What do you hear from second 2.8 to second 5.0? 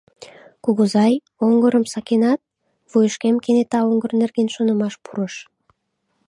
вуйышкем кенета оҥгыр нерген шонымаш